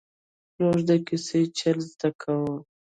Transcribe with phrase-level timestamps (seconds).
[0.31, 2.55] ـ مونږ د کیسو چل زده کاوه!